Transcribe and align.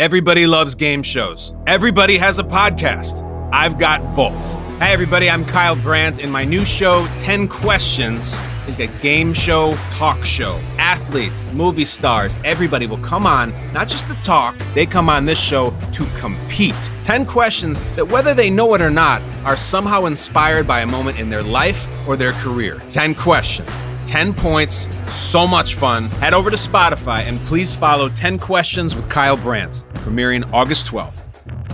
Everybody 0.00 0.46
loves 0.46 0.74
game 0.74 1.02
shows. 1.02 1.52
Everybody 1.66 2.16
has 2.16 2.38
a 2.38 2.42
podcast. 2.42 3.20
I've 3.52 3.78
got 3.78 4.16
both. 4.16 4.42
Hey, 4.78 4.94
everybody, 4.94 5.28
I'm 5.28 5.44
Kyle 5.44 5.76
Brandt, 5.76 6.20
and 6.20 6.32
my 6.32 6.42
new 6.42 6.64
show, 6.64 7.06
10 7.18 7.48
Questions, 7.48 8.40
is 8.66 8.78
a 8.78 8.86
game 9.02 9.34
show 9.34 9.74
talk 9.90 10.24
show. 10.24 10.58
Athletes, 10.78 11.46
movie 11.52 11.84
stars, 11.84 12.38
everybody 12.46 12.86
will 12.86 13.04
come 13.04 13.26
on, 13.26 13.52
not 13.74 13.88
just 13.88 14.06
to 14.06 14.14
talk, 14.22 14.56
they 14.72 14.86
come 14.86 15.10
on 15.10 15.26
this 15.26 15.38
show 15.38 15.68
to 15.92 16.06
compete. 16.18 16.90
10 17.04 17.26
questions 17.26 17.78
that, 17.94 18.08
whether 18.08 18.32
they 18.32 18.48
know 18.48 18.72
it 18.72 18.80
or 18.80 18.88
not, 18.88 19.20
are 19.44 19.54
somehow 19.54 20.06
inspired 20.06 20.66
by 20.66 20.80
a 20.80 20.86
moment 20.86 21.18
in 21.18 21.28
their 21.28 21.42
life 21.42 21.86
or 22.08 22.16
their 22.16 22.32
career. 22.32 22.80
10 22.88 23.14
questions. 23.16 23.82
10 24.10 24.34
points, 24.34 24.88
so 25.06 25.46
much 25.46 25.76
fun. 25.76 26.06
Head 26.18 26.34
over 26.34 26.50
to 26.50 26.56
Spotify 26.56 27.20
and 27.20 27.38
please 27.46 27.76
follow 27.76 28.08
10 28.08 28.40
Questions 28.40 28.96
with 28.96 29.08
Kyle 29.08 29.36
Brandt, 29.36 29.84
premiering 29.94 30.52
August 30.52 30.88
12th. 30.88 31.20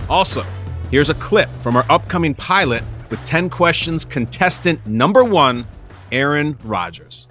Also, 0.07 0.45
here's 0.91 1.09
a 1.09 1.15
clip 1.15 1.49
from 1.61 1.75
our 1.75 1.83
upcoming 1.89 2.35
pilot 2.35 2.83
with 3.09 3.23
10 3.23 3.49
Questions 3.49 4.05
contestant 4.05 4.85
number 4.85 5.23
one, 5.23 5.65
Aaron 6.11 6.55
Rodgers. 6.63 7.27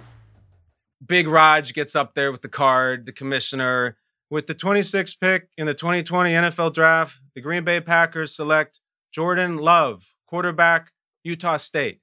Big 1.05 1.25
Rog 1.29 1.67
gets 1.67 1.95
up 1.95 2.13
there 2.13 2.29
with 2.29 2.41
the 2.41 2.49
card, 2.49 3.05
the 3.05 3.13
commissioner. 3.13 3.95
With 4.29 4.47
the 4.47 4.55
26th 4.55 5.21
pick 5.21 5.47
in 5.57 5.67
the 5.67 5.73
2020 5.73 6.31
NFL 6.31 6.73
draft, 6.73 7.21
the 7.33 7.39
Green 7.39 7.63
Bay 7.63 7.79
Packers 7.79 8.35
select 8.35 8.81
Jordan 9.13 9.55
Love, 9.55 10.15
quarterback, 10.27 10.91
Utah 11.23 11.55
State. 11.55 12.01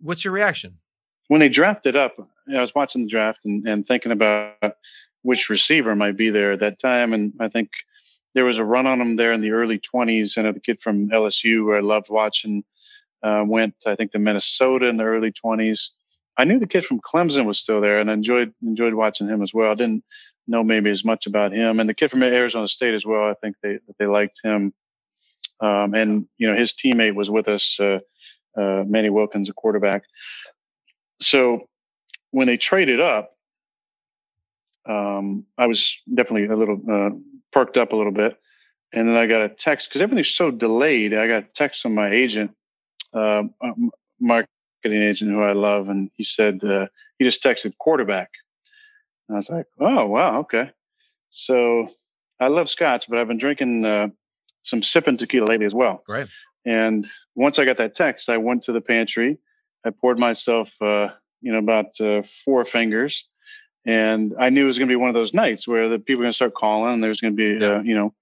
What's 0.00 0.24
your 0.24 0.32
reaction? 0.32 0.78
When 1.28 1.40
they 1.40 1.48
drafted 1.48 1.96
up, 1.96 2.16
I 2.52 2.60
was 2.60 2.74
watching 2.74 3.04
the 3.04 3.10
draft 3.10 3.44
and, 3.44 3.66
and 3.66 3.86
thinking 3.86 4.12
about 4.12 4.76
which 5.22 5.48
receiver 5.48 5.96
might 5.96 6.16
be 6.16 6.30
there 6.30 6.52
at 6.52 6.60
that 6.60 6.78
time. 6.78 7.12
And 7.12 7.32
I 7.40 7.48
think 7.48 7.70
there 8.34 8.44
was 8.44 8.58
a 8.58 8.64
run 8.64 8.86
on 8.86 9.00
him 9.00 9.16
there 9.16 9.32
in 9.32 9.40
the 9.40 9.52
early 9.52 9.78
20s. 9.78 10.36
And 10.36 10.46
a 10.46 10.60
kid 10.60 10.82
from 10.82 11.08
LSU, 11.08 11.56
who 11.56 11.74
I 11.74 11.80
loved 11.80 12.10
watching, 12.10 12.62
uh, 13.22 13.44
went, 13.46 13.74
I 13.86 13.94
think, 13.94 14.12
to 14.12 14.18
Minnesota 14.18 14.86
in 14.86 14.98
the 14.98 15.04
early 15.04 15.32
20s. 15.32 15.90
I 16.36 16.44
knew 16.44 16.58
the 16.58 16.66
kid 16.66 16.84
from 16.84 17.00
Clemson 17.00 17.46
was 17.46 17.58
still 17.58 17.80
there 17.80 18.00
and 18.00 18.10
I 18.10 18.14
enjoyed 18.14 18.52
enjoyed 18.60 18.94
watching 18.94 19.28
him 19.28 19.40
as 19.40 19.54
well. 19.54 19.70
I 19.70 19.76
didn't 19.76 20.04
know 20.48 20.64
maybe 20.64 20.90
as 20.90 21.04
much 21.04 21.26
about 21.26 21.52
him. 21.52 21.78
And 21.78 21.88
the 21.88 21.94
kid 21.94 22.10
from 22.10 22.24
Arizona 22.24 22.66
State 22.66 22.92
as 22.92 23.06
well, 23.06 23.30
I 23.30 23.34
think 23.34 23.56
they 23.62 23.78
they 23.98 24.06
liked 24.06 24.40
him. 24.42 24.74
Um, 25.60 25.94
and, 25.94 26.26
you 26.36 26.50
know, 26.50 26.56
his 26.56 26.72
teammate 26.72 27.14
was 27.14 27.30
with 27.30 27.48
us, 27.48 27.78
uh, 27.80 28.00
uh, 28.56 28.84
Manny 28.86 29.10
Wilkins, 29.10 29.48
a 29.48 29.52
quarterback 29.52 30.02
so 31.20 31.68
when 32.30 32.46
they 32.46 32.56
traded 32.56 33.00
up, 33.00 33.36
um, 34.86 35.46
I 35.56 35.66
was 35.66 35.96
definitely 36.12 36.46
a 36.46 36.56
little 36.56 36.80
uh, 36.90 37.10
perked 37.52 37.76
up 37.76 37.92
a 37.92 37.96
little 37.96 38.12
bit. 38.12 38.38
And 38.92 39.08
then 39.08 39.16
I 39.16 39.26
got 39.26 39.42
a 39.42 39.48
text 39.48 39.88
because 39.88 40.02
everything's 40.02 40.28
so 40.28 40.50
delayed. 40.50 41.14
I 41.14 41.26
got 41.26 41.42
a 41.44 41.46
text 41.54 41.82
from 41.82 41.94
my 41.94 42.10
agent, 42.10 42.52
uh, 43.12 43.42
marketing 44.20 44.48
agent 44.84 45.30
who 45.30 45.42
I 45.42 45.52
love, 45.52 45.88
and 45.88 46.10
he 46.14 46.22
said 46.22 46.62
uh, 46.62 46.86
he 47.18 47.24
just 47.24 47.42
texted 47.42 47.76
quarterback. 47.78 48.30
And 49.28 49.36
I 49.36 49.38
was 49.38 49.50
like, 49.50 49.66
oh 49.80 50.06
wow, 50.06 50.40
okay. 50.40 50.70
So 51.30 51.88
I 52.38 52.48
love 52.48 52.68
scotch, 52.68 53.06
but 53.08 53.18
I've 53.18 53.26
been 53.26 53.38
drinking 53.38 53.84
uh, 53.84 54.08
some 54.62 54.82
sipping 54.82 55.16
tequila 55.16 55.46
lately 55.46 55.66
as 55.66 55.74
well. 55.74 56.04
Right. 56.08 56.28
And 56.64 57.06
once 57.34 57.58
I 57.58 57.64
got 57.64 57.78
that 57.78 57.94
text, 57.94 58.28
I 58.28 58.36
went 58.36 58.62
to 58.64 58.72
the 58.72 58.80
pantry 58.80 59.38
I 59.84 59.90
poured 59.90 60.18
myself, 60.18 60.70
uh, 60.80 61.08
you 61.40 61.52
know, 61.52 61.58
about 61.58 62.00
uh, 62.00 62.22
four 62.44 62.64
fingers, 62.64 63.28
and 63.86 64.34
I 64.38 64.48
knew 64.50 64.64
it 64.64 64.68
was 64.68 64.78
going 64.78 64.88
to 64.88 64.92
be 64.92 64.96
one 64.96 65.10
of 65.10 65.14
those 65.14 65.34
nights 65.34 65.68
where 65.68 65.88
the 65.88 65.98
people 65.98 66.22
are 66.22 66.24
going 66.24 66.32
to 66.32 66.36
start 66.36 66.54
calling. 66.54 66.94
And 66.94 67.04
there's 67.04 67.20
going 67.20 67.36
to 67.36 67.58
be, 67.58 67.64
uh, 67.64 67.80
you 67.82 67.94
know, 67.94 68.14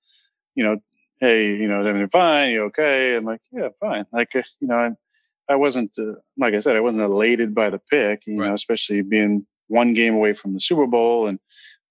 you 0.54 0.64
know, 0.64 0.78
hey, 1.20 1.54
you 1.54 1.68
know, 1.68 1.84
everything 1.84 2.08
fine? 2.08 2.50
You 2.50 2.64
okay? 2.64 3.14
I'm 3.14 3.24
like, 3.24 3.40
yeah, 3.52 3.68
fine. 3.78 4.04
Like, 4.12 4.34
uh, 4.34 4.42
you 4.60 4.66
know, 4.66 4.74
I, 4.76 5.52
I 5.52 5.56
wasn't, 5.56 5.92
uh, 5.98 6.14
like 6.36 6.54
I 6.54 6.58
said, 6.58 6.76
I 6.76 6.80
wasn't 6.80 7.04
elated 7.04 7.54
by 7.54 7.70
the 7.70 7.78
pick, 7.78 8.22
you 8.26 8.40
right. 8.40 8.48
know, 8.48 8.54
especially 8.54 9.02
being 9.02 9.46
one 9.68 9.94
game 9.94 10.14
away 10.14 10.32
from 10.32 10.52
the 10.52 10.60
Super 10.60 10.86
Bowl 10.86 11.28
and 11.28 11.38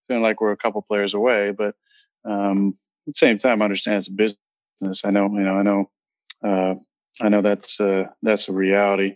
feeling 0.07 0.23
like 0.23 0.41
we're 0.41 0.51
a 0.51 0.57
couple 0.57 0.81
players 0.81 1.13
away. 1.13 1.51
But 1.51 1.75
um, 2.25 2.73
at 3.07 3.13
the 3.13 3.13
same 3.13 3.37
time, 3.37 3.61
I 3.61 3.65
understand 3.65 3.97
it's 3.97 4.09
a 4.09 4.11
business. 4.11 5.05
I 5.05 5.11
know, 5.11 5.31
you 5.31 5.43
know, 5.43 5.55
I 5.55 5.63
know, 5.63 5.89
uh, 6.43 6.75
I 7.21 7.29
know 7.29 7.41
that's 7.41 7.79
uh, 7.79 8.05
that's 8.21 8.49
a 8.49 8.53
reality 8.53 9.15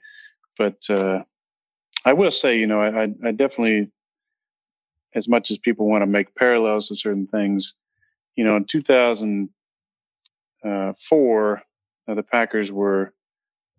but 0.58 0.78
uh, 0.90 1.20
I 2.06 2.14
will 2.14 2.32
say, 2.32 2.58
you 2.58 2.66
know, 2.68 2.82
I, 2.82 3.10
I, 3.26 3.32
definitely, 3.32 3.92
as 5.14 5.28
much 5.28 5.52
as 5.52 5.58
people 5.58 5.88
want 5.88 6.04
to 6.04 6.08
make 6.08 6.34
parallels 6.36 6.88
to 6.90 6.96
certain 6.96 7.28
things, 7.28 7.74
you 8.36 8.44
know, 8.44 8.56
in 8.56 8.66
2004, 8.66 11.64
uh, 12.08 12.14
the 12.14 12.24
Packers 12.24 12.72
were 12.72 13.14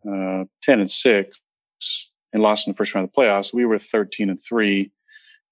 uh, 0.07 0.45
10 0.63 0.81
and 0.81 0.91
six 0.91 1.41
and 2.33 2.43
lost 2.43 2.67
in 2.67 2.73
the 2.73 2.77
first 2.77 2.95
round 2.95 3.09
of 3.09 3.15
the 3.15 3.21
playoffs. 3.21 3.53
We 3.53 3.65
were 3.65 3.79
13 3.79 4.31
and 4.31 4.43
three, 4.43 4.91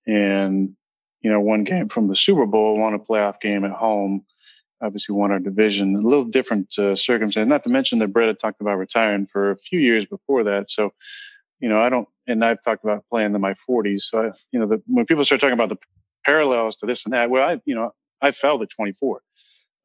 and 0.07 0.75
you 1.21 1.31
know, 1.31 1.41
one 1.41 1.65
game 1.65 1.89
from 1.89 2.09
the 2.09 2.17
Super 2.17 2.45
Bowl, 2.45 2.79
won 2.79 2.95
a 2.95 2.99
playoff 2.99 3.41
game 3.41 3.65
at 3.65 3.71
home 3.71 4.27
obviously 4.85 5.15
won 5.15 5.33
our 5.33 5.39
division. 5.39 5.97
A 5.97 6.01
little 6.01 6.25
different 6.25 6.79
uh, 6.79 6.95
circumstance. 6.95 7.49
Not 7.49 7.65
to 7.65 7.71
mention 7.71 7.99
that 8.01 8.09
Brett 8.09 8.29
had 8.29 8.39
talked 8.39 8.61
about 8.61 8.77
retiring 8.77 9.27
for 9.27 9.51
a 9.51 9.57
few 9.57 9.81
years 9.81 10.05
before 10.05 10.45
that. 10.45 10.71
So, 10.71 10.93
you 11.61 11.69
know, 11.69 11.81
I 11.81 11.89
don't, 11.89 12.09
and 12.27 12.45
I've 12.45 12.63
talked 12.63 12.85
about 12.85 13.05
playing 13.11 13.35
in 13.35 13.41
my 13.41 13.55
40s. 13.69 14.03
So, 14.03 14.27
I, 14.27 14.31
you 14.53 14.61
know, 14.61 14.67
the, 14.67 14.83
when 14.87 15.07
people 15.07 15.25
start 15.25 15.41
talking 15.41 15.55
about 15.55 15.71
the 15.71 15.79
parallels 16.25 16.77
to 16.77 16.87
this 16.87 17.05
and 17.05 17.15
that, 17.15 17.31
well, 17.31 17.49
I, 17.49 17.61
you 17.65 17.75
know, 17.75 17.93
I 18.21 18.33
fell 18.33 18.63
at 18.63 18.71
24. 18.71 19.21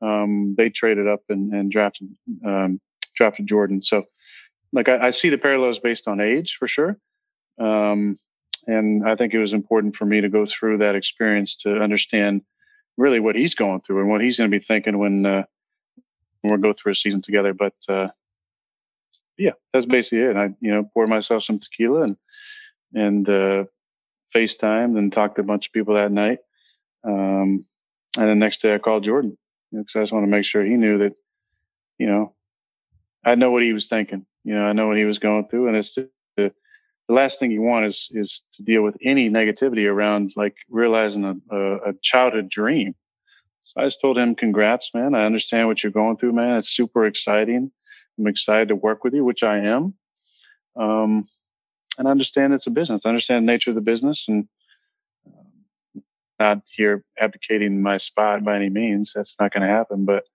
Um, 0.01 0.55
they 0.57 0.69
traded 0.69 1.07
up 1.07 1.21
and, 1.29 1.53
and 1.53 1.71
drafted 1.71 2.07
um, 2.45 2.79
drafted 3.15 3.47
Jordan. 3.47 3.81
So, 3.83 4.05
like, 4.71 4.87
I, 4.87 5.07
I, 5.07 5.11
see 5.11 5.29
the 5.29 5.37
parallels 5.37 5.79
based 5.79 6.07
on 6.07 6.21
age 6.21 6.55
for 6.57 6.69
sure. 6.69 6.97
Um, 7.59 8.15
and 8.65 9.07
I 9.07 9.15
think 9.15 9.33
it 9.33 9.39
was 9.39 9.51
important 9.51 9.95
for 9.97 10.05
me 10.05 10.21
to 10.21 10.29
go 10.29 10.45
through 10.45 10.77
that 10.77 10.95
experience 10.95 11.55
to 11.63 11.75
understand 11.77 12.43
really 12.99 13.19
what 13.19 13.35
he's 13.35 13.55
going 13.55 13.81
through 13.81 14.01
and 14.01 14.09
what 14.09 14.21
he's 14.21 14.37
going 14.37 14.51
to 14.51 14.59
be 14.59 14.63
thinking 14.63 14.97
when 14.97 15.25
uh, 15.25 15.43
when 16.41 16.53
we 16.53 16.61
go 16.61 16.73
through 16.73 16.91
a 16.91 16.95
season 16.95 17.21
together. 17.21 17.53
But 17.53 17.73
uh, 17.87 18.09
yeah, 19.37 19.53
that's 19.73 19.85
basically 19.85 20.19
it. 20.19 20.35
I 20.35 20.49
you 20.59 20.71
know 20.71 20.89
poured 20.93 21.09
myself 21.09 21.43
some 21.43 21.59
tequila 21.59 22.03
and 22.03 22.17
and 22.93 23.29
uh, 23.29 23.63
FaceTime 24.35 24.97
and 24.97 25.11
talked 25.11 25.35
to 25.35 25.41
a 25.41 25.45
bunch 25.45 25.67
of 25.67 25.73
people 25.73 25.95
that 25.95 26.11
night. 26.11 26.39
Um, 27.03 27.61
and 28.17 28.29
the 28.29 28.35
next 28.35 28.61
day 28.61 28.75
I 28.75 28.79
called 28.79 29.05
Jordan 29.05 29.37
because 29.71 29.85
you 29.93 29.99
know, 29.99 30.01
I 30.01 30.03
just 30.03 30.13
want 30.13 30.23
to 30.23 30.31
make 30.31 30.45
sure 30.45 30.63
he 30.63 30.75
knew 30.75 30.97
that 30.99 31.13
you 31.97 32.07
know 32.07 32.33
I 33.25 33.35
know 33.35 33.51
what 33.51 33.63
he 33.63 33.73
was 33.73 33.87
thinking. 33.87 34.25
You 34.43 34.55
know, 34.55 34.65
I 34.65 34.73
know 34.73 34.87
what 34.87 34.97
he 34.97 35.05
was 35.05 35.19
going 35.19 35.47
through, 35.47 35.67
and 35.67 35.77
it's 35.77 35.97
the 37.09 37.15
last 37.15 37.39
thing 37.39 37.51
you 37.51 37.63
want 37.63 37.87
is 37.87 38.07
is 38.11 38.43
to 38.53 38.63
deal 38.63 38.83
with 38.83 38.95
any 39.01 39.31
negativity 39.31 39.91
around 39.91 40.31
like 40.35 40.55
realizing 40.69 41.25
a, 41.25 41.35
a, 41.55 41.75
a 41.89 41.93
childhood 42.03 42.49
dream. 42.49 42.93
So 43.63 43.81
I 43.81 43.85
just 43.85 43.99
told 43.99 44.17
him, 44.17 44.35
"Congrats, 44.35 44.91
man! 44.93 45.15
I 45.15 45.25
understand 45.25 45.67
what 45.67 45.81
you're 45.81 45.91
going 45.91 46.17
through, 46.17 46.33
man. 46.33 46.57
It's 46.57 46.69
super 46.69 47.05
exciting. 47.07 47.71
I'm 48.17 48.27
excited 48.27 48.69
to 48.69 48.75
work 48.75 49.03
with 49.03 49.15
you, 49.15 49.25
which 49.25 49.41
I 49.41 49.57
am. 49.57 49.95
Um, 50.75 51.23
and 51.97 52.07
I 52.07 52.11
understand 52.11 52.53
it's 52.53 52.67
a 52.67 52.71
business. 52.71 53.01
I 53.03 53.09
understand 53.09 53.43
the 53.43 53.51
nature 53.51 53.71
of 53.71 53.75
the 53.75 53.81
business, 53.81 54.25
and 54.27 54.47
um, 55.25 56.03
not 56.39 56.61
here 56.71 57.03
abdicating 57.19 57.81
my 57.81 57.97
spot 57.97 58.43
by 58.43 58.55
any 58.55 58.69
means. 58.69 59.13
That's 59.15 59.35
not 59.39 59.51
going 59.51 59.67
to 59.67 59.73
happen. 59.73 60.05
But 60.05 60.25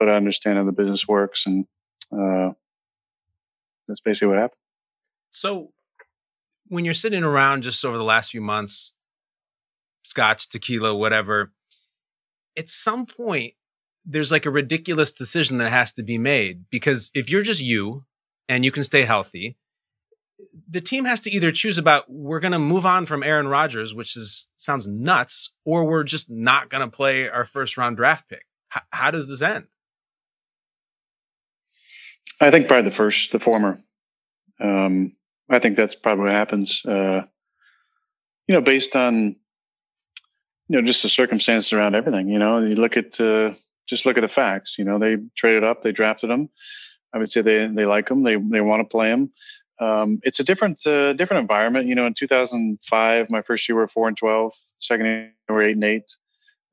but 0.00 0.08
I 0.08 0.16
understand 0.16 0.58
how 0.58 0.64
the 0.64 0.72
business 0.72 1.06
works, 1.06 1.46
and 1.46 1.64
uh, 2.12 2.54
that's 3.86 4.00
basically 4.00 4.28
what 4.28 4.38
happened. 4.38 4.58
So 5.30 5.70
when 6.68 6.84
you're 6.84 6.94
sitting 6.94 7.24
around 7.24 7.62
just 7.62 7.84
over 7.84 7.96
the 7.96 8.04
last 8.04 8.30
few 8.30 8.40
months, 8.40 8.94
scotch, 10.02 10.48
tequila, 10.48 10.94
whatever, 10.94 11.52
at 12.56 12.68
some 12.68 13.06
point, 13.06 13.54
there's 14.04 14.32
like 14.32 14.46
a 14.46 14.50
ridiculous 14.50 15.12
decision 15.12 15.58
that 15.58 15.70
has 15.70 15.92
to 15.94 16.02
be 16.02 16.18
made 16.18 16.64
because 16.70 17.10
if 17.14 17.30
you're 17.30 17.42
just 17.42 17.60
you 17.60 18.04
and 18.48 18.64
you 18.64 18.72
can 18.72 18.82
stay 18.82 19.04
healthy, 19.04 19.56
the 20.68 20.80
team 20.80 21.04
has 21.04 21.20
to 21.22 21.30
either 21.30 21.50
choose 21.50 21.78
about 21.78 22.10
we're 22.10 22.40
going 22.40 22.52
to 22.52 22.58
move 22.58 22.86
on 22.86 23.06
from 23.06 23.22
Aaron 23.22 23.48
Rodgers, 23.48 23.94
which 23.94 24.16
is 24.16 24.48
sounds 24.56 24.86
nuts, 24.86 25.52
or 25.64 25.84
we're 25.84 26.04
just 26.04 26.30
not 26.30 26.68
going 26.70 26.80
to 26.80 26.94
play 26.94 27.28
our 27.28 27.44
first 27.44 27.76
round 27.76 27.96
draft 27.96 28.28
pick. 28.28 28.46
H- 28.74 28.82
how 28.90 29.10
does 29.10 29.28
this 29.28 29.42
end? 29.42 29.66
I 32.40 32.50
think 32.50 32.68
probably 32.68 32.88
the 32.88 32.96
first, 32.96 33.32
the 33.32 33.40
former. 33.40 33.78
Um, 34.60 35.12
I 35.50 35.58
think 35.58 35.76
that's 35.76 35.94
probably 35.94 36.24
what 36.24 36.32
happens. 36.32 36.82
Uh, 36.84 37.22
you 38.46 38.54
know, 38.54 38.60
based 38.60 38.96
on 38.96 39.36
you 40.68 40.80
know 40.80 40.82
just 40.82 41.02
the 41.02 41.08
circumstances 41.08 41.72
around 41.72 41.94
everything. 41.94 42.28
You 42.28 42.38
know, 42.38 42.58
you 42.58 42.74
look 42.76 42.96
at 42.96 43.20
uh, 43.20 43.52
just 43.88 44.06
look 44.06 44.18
at 44.18 44.22
the 44.22 44.28
facts. 44.28 44.76
You 44.78 44.84
know, 44.84 44.98
they 44.98 45.16
traded 45.36 45.64
up, 45.64 45.82
they 45.82 45.92
drafted 45.92 46.30
them. 46.30 46.50
I 47.14 47.18
would 47.18 47.30
say 47.30 47.42
they 47.42 47.66
they 47.66 47.86
like 47.86 48.08
them. 48.08 48.22
They 48.22 48.36
they 48.36 48.60
want 48.60 48.80
to 48.80 48.84
play 48.84 49.10
them. 49.10 49.32
Um, 49.80 50.20
it's 50.22 50.40
a 50.40 50.44
different 50.44 50.86
uh, 50.86 51.12
different 51.14 51.40
environment. 51.40 51.86
You 51.86 51.94
know, 51.94 52.06
in 52.06 52.14
2005, 52.14 53.30
my 53.30 53.42
first 53.42 53.68
year 53.68 53.76
we 53.76 53.80
were 53.82 53.88
four 53.88 54.08
and 54.08 54.16
12. 54.16 54.52
Second 54.80 55.06
year 55.06 55.32
we 55.48 55.54
were 55.54 55.62
eight 55.62 55.76
and 55.76 55.84
eight. 55.84 56.04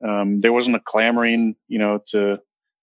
um, 0.04 0.40
there 0.40 0.52
wasn't 0.52 0.76
a 0.76 0.80
clamoring, 0.80 1.56
you 1.68 1.78
know, 1.78 2.02
to 2.08 2.40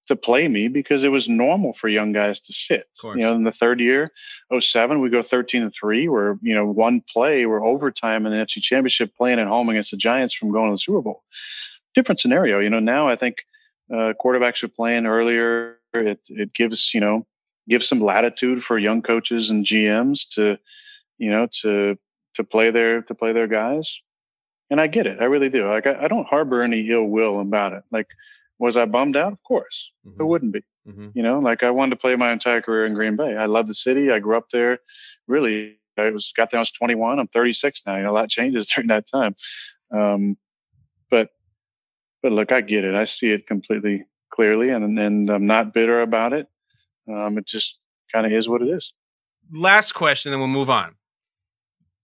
to 0.07 0.15
play 0.15 0.47
me 0.47 0.67
because 0.67 1.03
it 1.03 1.09
was 1.09 1.29
normal 1.29 1.73
for 1.73 1.88
young 1.88 2.11
guys 2.11 2.39
to 2.41 2.53
sit. 2.53 2.88
You 3.15 3.21
know, 3.21 3.33
in 3.33 3.44
the 3.44 3.51
third 3.51 3.79
year, 3.79 4.11
07, 4.57 5.00
we 5.00 5.09
go 5.09 5.23
13 5.23 5.63
and 5.63 5.73
three, 5.73 6.07
We're, 6.09 6.35
you 6.41 6.53
know, 6.53 6.65
one 6.65 7.01
play, 7.01 7.45
we're 7.45 7.65
overtime 7.65 8.25
in 8.25 8.33
the 8.33 8.38
NFC 8.38 8.61
championship 8.61 9.15
playing 9.15 9.39
at 9.39 9.47
home 9.47 9.69
against 9.69 9.91
the 9.91 9.97
Giants 9.97 10.33
from 10.33 10.51
going 10.51 10.69
to 10.69 10.73
the 10.73 10.79
Super 10.79 11.01
Bowl. 11.01 11.23
Different 11.95 12.19
scenario. 12.19 12.59
You 12.59 12.69
know, 12.69 12.79
now 12.79 13.07
I 13.07 13.15
think 13.15 13.38
uh, 13.91 14.13
quarterbacks 14.21 14.63
are 14.63 14.69
playing 14.69 15.05
earlier. 15.05 15.77
It, 15.94 16.19
it 16.27 16.53
gives, 16.53 16.94
you 16.94 17.00
know, 17.00 17.25
gives 17.69 17.88
some 17.88 18.01
latitude 18.01 18.63
for 18.63 18.77
young 18.77 19.01
coaches 19.01 19.50
and 19.50 19.65
GMs 19.65 20.27
to, 20.31 20.57
you 21.17 21.31
know, 21.31 21.47
to, 21.61 21.97
to 22.33 22.44
play 22.44 22.71
their, 22.71 23.03
to 23.03 23.15
play 23.15 23.31
their 23.31 23.47
guys 23.47 24.01
and 24.69 24.81
I 24.81 24.88
get 24.88 25.05
it. 25.05 25.21
I 25.21 25.25
really 25.25 25.50
do. 25.50 25.69
Like 25.69 25.85
I, 25.85 26.05
I, 26.05 26.07
don't 26.07 26.25
harbor 26.25 26.63
any 26.63 26.89
ill 26.89 27.03
will 27.03 27.39
about 27.39 27.73
it. 27.73 27.83
Like, 27.91 28.07
was 28.63 28.77
I 28.77 28.86
bummed 28.86 29.18
out? 29.18 29.33
Of 29.33 29.44
course. 29.44 29.92
Mm-hmm. 30.07 30.21
It 30.21 30.25
wouldn't 30.25 30.54
be. 30.54 30.62
Mm-hmm. 30.88 31.10
You 31.13 31.24
know, 31.24 31.39
like 31.39 31.63
I 31.63 31.71
wanted 31.71 31.92
to 31.92 31.95
play 31.98 32.15
my 32.15 32.31
entire 32.31 32.62
career 32.62 32.86
in 32.86 32.94
Green 32.94 33.15
Bay. 33.15 33.36
I 33.36 33.45
love 33.45 33.68
the 33.68 33.75
city. 33.75 34.12
I 34.12 34.19
grew 34.19 34.38
up 34.38 34.50
there. 34.51 34.80
Really, 35.27 35.77
I 35.98 36.10
was 36.10 36.31
got 36.36 36.51
there. 36.51 36.60
I 36.60 36.62
was 36.62 36.71
21. 36.71 37.19
I'm 37.19 37.27
36 37.27 37.81
now. 37.86 37.98
You 37.98 38.04
know, 38.04 38.12
a 38.12 38.13
lot 38.13 38.30
changes 38.30 38.68
during 38.75 38.88
that 38.88 39.07
time. 39.07 39.36
Um, 39.92 40.38
but 41.10 41.30
but 42.21 42.31
look, 42.31 42.51
I 42.51 42.62
get 42.62 42.83
it. 42.83 42.95
I 42.95 43.04
see 43.04 43.30
it 43.30 43.48
completely 43.48 44.06
clearly, 44.31 44.69
and 44.69 44.98
and 44.98 45.30
I'm 45.30 45.45
not 45.45 45.74
bitter 45.74 46.01
about 46.01 46.33
it. 46.33 46.48
Um, 47.07 47.38
it 47.38 47.45
just 47.45 47.77
kind 48.12 48.25
of 48.25 48.31
is 48.31 48.48
what 48.48 48.62
it 48.62 48.69
is. 48.69 48.94
Last 49.51 49.92
question, 49.92 50.31
then 50.31 50.39
we'll 50.39 50.48
move 50.48 50.69
on 50.69 50.95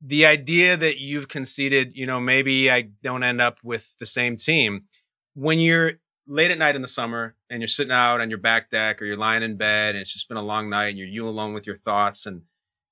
the 0.02 0.26
idea 0.26 0.78
that 0.78 1.00
you've 1.00 1.28
conceded, 1.28 1.96
you 1.96 2.06
know, 2.06 2.20
maybe 2.20 2.72
I 2.72 2.84
don't 3.04 3.24
end 3.24 3.42
up 3.42 3.58
with 3.64 3.94
the 4.00 4.06
same 4.06 4.38
team. 4.38 4.86
When 5.34 5.60
you're 5.60 5.94
late 6.30 6.52
at 6.52 6.60
night 6.60 6.76
in 6.76 6.82
the 6.84 6.88
summer 6.88 7.36
and 7.50 7.60
you're 7.60 7.68
sitting 7.68 7.92
out 7.92 8.22
on 8.22 8.30
your 8.30 8.38
back 8.38 8.70
deck 8.70 9.02
or 9.02 9.06
you're 9.06 9.18
lying 9.18 9.42
in 9.42 9.58
bed 9.58 9.96
and 9.96 10.02
it's 10.02 10.14
just 10.14 10.30
been 10.30 10.38
a 10.38 10.44
long 10.44 10.70
night 10.70 10.90
and 10.90 10.98
you're 10.98 11.08
you 11.08 11.28
alone 11.28 11.54
with 11.54 11.66
your 11.66 11.76
thoughts 11.76 12.28
and 12.28 12.44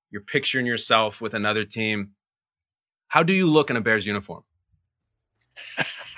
you're 0.10 0.24
picturing 0.24 0.66
yourself 0.66 1.22
with 1.22 1.36
another 1.36 1.64
team, 1.64 2.12
how 3.10 3.22
do 3.22 3.34
you 3.34 3.48
look 3.48 3.70
in 3.70 3.78
a 3.78 3.82
Bears 3.82 4.08
uniform? 4.08 4.44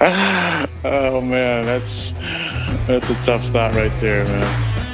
oh 0.00 1.20
man, 1.20 1.64
that's 1.64 2.12
that's 2.86 3.08
a 3.10 3.14
tough 3.22 3.44
thought 3.46 3.74
right 3.74 4.00
there, 4.00 4.24
man. 4.24 4.85